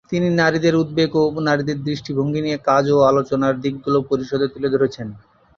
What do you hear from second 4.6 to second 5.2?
ধরেছেন।